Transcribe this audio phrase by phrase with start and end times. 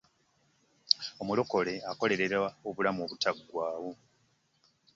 [1.21, 3.91] Omulokole akolerera obulamu obutaggwaawo.